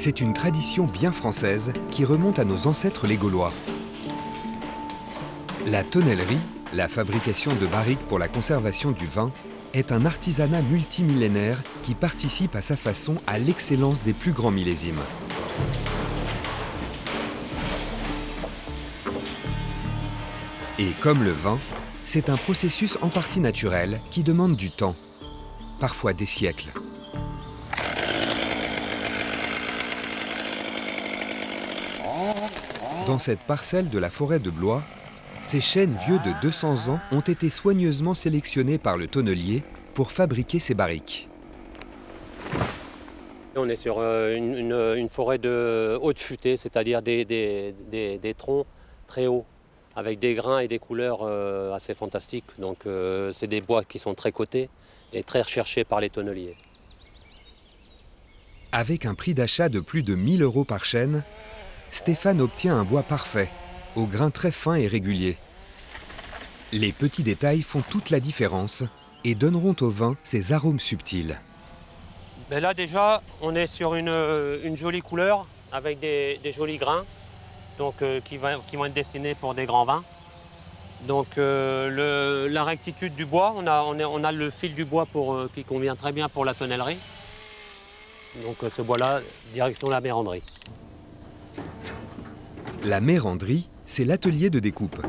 [0.00, 3.52] C'est une tradition bien française qui remonte à nos ancêtres les Gaulois.
[5.66, 6.38] La tonnellerie,
[6.72, 9.32] la fabrication de barriques pour la conservation du vin,
[9.74, 15.02] est un artisanat multimillénaire qui participe à sa façon à l'excellence des plus grands millésimes.
[20.78, 21.58] Et comme le vin,
[22.04, 24.94] c'est un processus en partie naturel qui demande du temps,
[25.80, 26.70] parfois des siècles.
[33.08, 34.82] Dans cette parcelle de la forêt de Blois,
[35.42, 39.62] ces chênes vieux de 200 ans ont été soigneusement sélectionnés par le tonnelier
[39.94, 41.26] pour fabriquer ces barriques.
[43.56, 48.66] On est sur euh, une, forêt de haute futée, c'est-à-dire des, troncs
[49.06, 49.46] très hauts,
[49.96, 52.60] avec des grains et des couleurs euh, assez fantastiques.
[52.60, 54.68] Donc euh, c'est des bois qui sont très cotés
[55.14, 56.56] et très recherchés par les tonneliers.
[58.70, 61.24] Avec un prix d'achat de plus de 1000 euros par chêne,
[61.90, 63.50] Stéphane obtient un bois parfait,
[63.96, 65.36] au grain très fin et régulier.
[66.72, 68.84] Les petits détails font toute la différence
[69.24, 71.38] et donneront au vin ses arômes subtils.
[72.50, 77.04] Ben là déjà, on est sur une, jolie couleur avec des, jolis grains
[77.78, 80.04] donc, euh, qui, vont être destinés pour des grands vins.
[81.06, 85.96] Donc euh, la rectitude du bois, on a, le fil du bois euh, qui convient
[85.96, 86.98] très bien pour la tonnellerie.
[88.44, 89.20] Donc ce bois-là,
[89.52, 90.42] direction la méranderie.
[92.88, 95.02] La méranderie, c'est l'atelier de découpe.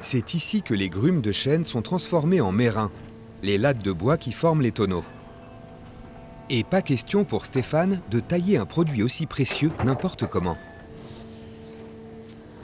[0.00, 2.90] C'est ici que les grumes de chêne sont transformées en mérins,
[3.42, 5.04] les lattes de bois qui forment les tonneaux.
[6.48, 10.56] Et pas question pour Stéphane de tailler un produit aussi précieux n'importe comment.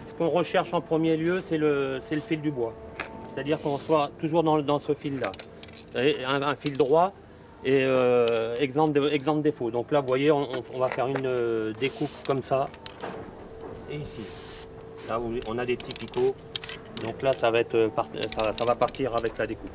[0.08, 2.72] Ce qu'on recherche en premier lieu, c'est le, fil du bois.
[3.28, 5.32] C'est-à-dire qu'on soit toujours dans, ce fil-là.
[5.94, 7.12] Un, fil droit
[7.62, 9.70] et euh, exemple, exemple défaut.
[9.70, 12.70] Donc là, vous voyez, on, va faire une euh, découpe comme ça.
[14.00, 14.22] Ici.
[15.09, 16.34] Là, on a des petits picots.
[17.03, 17.88] Donc là, ça va, être, euh,
[18.59, 19.71] ça va partir avec la découpe.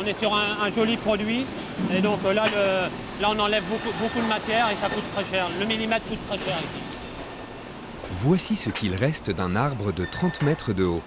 [0.00, 1.46] On est sur un, joli produit
[1.94, 2.44] et donc là,
[3.20, 5.48] là on enlève beaucoup, beaucoup de matière et ça coûte très cher.
[5.60, 6.81] Le millimètre coûte très cher ici.
[8.24, 11.02] Voici ce qu'il reste d'un arbre de 30 mètres de haut.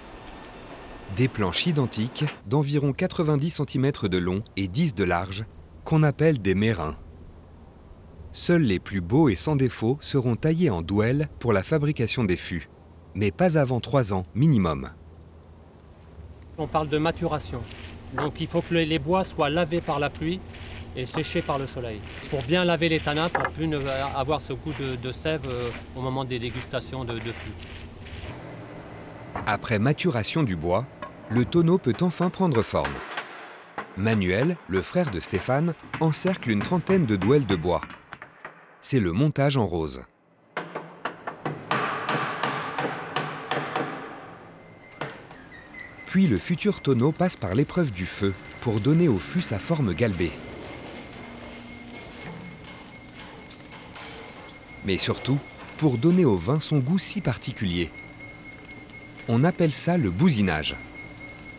[1.15, 5.45] Des planches identiques d'environ 90 cm de long et 10 de large,
[5.85, 6.95] qu'on appelle des mérins.
[8.33, 12.35] Seuls les plus beaux et sans défaut seront taillés en douelle pour la fabrication des
[12.35, 12.67] fûts,
[13.13, 14.89] mais pas avant 3 ans minimum.
[16.57, 17.61] On parle de maturation.
[18.17, 20.41] Donc il faut que les bois soient lavés par la pluie
[20.95, 21.99] et séché par le soleil.
[22.29, 23.69] Pour bien laver les tanins, pour plus
[24.15, 27.51] avoir ce goût de, sève euh, au moment des dégustations de, de fûts.
[29.45, 30.85] Après maturation du bois,
[31.29, 32.93] le tonneau peut enfin prendre forme.
[33.97, 37.81] Manuel, le frère de Stéphane, encercle une trentaine de douelles de bois.
[38.81, 40.03] C'est le montage en rose.
[46.07, 49.93] Puis le futur tonneau passe par l'épreuve du feu pour donner au fût sa forme
[49.93, 50.31] galbée.
[54.85, 55.39] Mais surtout
[55.77, 57.91] pour donner au vin son goût si particulier.
[59.27, 60.75] On appelle ça le bousinage.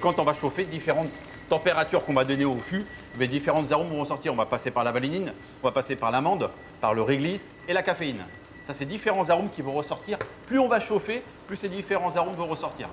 [0.01, 1.11] Quand on va chauffer différentes
[1.49, 2.85] températures qu'on va donner au fût,
[3.19, 4.33] mais différentes arômes vont sortir.
[4.33, 5.33] On va passer par la vanilline,
[5.63, 6.51] on va passer par l'amande,
[6.81, 8.25] par le réglisse et la caféine.
[8.67, 10.19] Ça, c'est différents arômes qui vont ressortir.
[10.47, 12.89] Plus on va chauffer, plus ces différents arômes vont ressortir.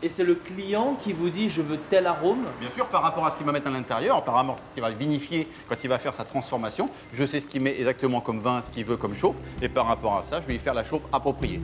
[0.00, 3.26] Et c'est le client qui vous dit je veux tel arôme Bien sûr, par rapport
[3.26, 5.74] à ce qu'il va mettre à l'intérieur, par rapport à ce qu'il va vinifier quand
[5.82, 8.84] il va faire sa transformation, je sais ce qu'il met exactement comme vin, ce qu'il
[8.84, 11.60] veut comme chauffe, et par rapport à ça, je vais lui faire la chauffe appropriée.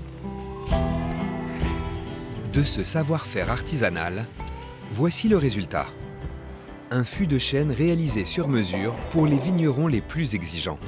[2.52, 4.26] De ce savoir-faire artisanal,
[4.90, 5.86] voici le résultat.
[6.90, 10.78] Un fût de chêne réalisé sur mesure pour les vignerons les plus exigeants.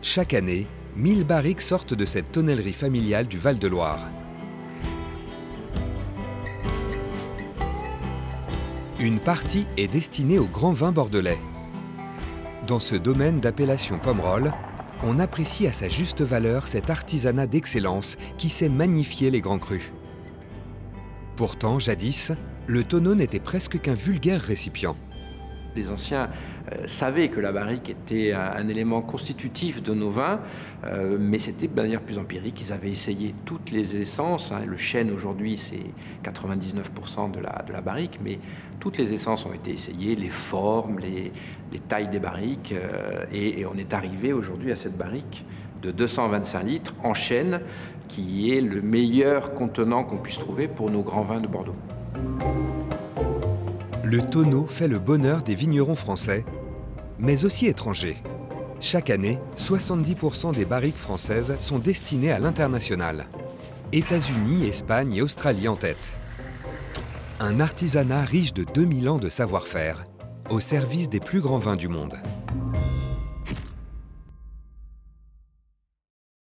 [0.00, 4.00] Chaque année, 1000 barriques sortent de cette tonnellerie familiale du Val-de-Loire.
[9.00, 11.38] Une partie est destinée au grand vin bordelais.
[12.66, 14.52] Dans ce domaine d'appellation Pomerol,
[15.04, 19.92] on apprécie à sa juste valeur cet artisanat d'excellence qui sait magnifier les grands crus.
[21.36, 22.32] Pourtant, jadis,
[22.66, 24.96] le tonneau n'était presque qu'un vulgaire récipient.
[25.78, 26.28] Les anciens
[26.72, 30.40] euh, savaient que la barrique était un, élément constitutif de nos vins,
[30.84, 32.60] euh, mais c'était de manière plus empirique.
[32.60, 34.50] Ils avaient essayé toutes les essences.
[34.50, 34.62] Hein.
[34.66, 35.84] Le chêne aujourd'hui, c'est
[36.28, 38.40] 99% de la, barrique, mais
[38.80, 41.30] toutes les essences ont été essayées, les formes, les,
[41.88, 45.44] tailles des barriques, euh, et, et, on est arrivé aujourd'hui à cette barrique
[45.80, 47.60] de 225 litres en chêne,
[48.08, 51.76] qui est le meilleur contenant qu'on puisse trouver pour nos grands vins de Bordeaux.
[54.10, 56.46] Le tonneau fait le bonheur des vignerons français,
[57.18, 58.16] mais aussi étrangers.
[58.80, 63.26] Chaque année, 70% des barriques françaises sont destinées à l'international.
[63.92, 66.14] États-Unis, Espagne et Australie en tête.
[67.38, 70.06] Un artisanat riche de 2000 ans de savoir-faire,
[70.48, 72.16] au service des plus grands vins du monde.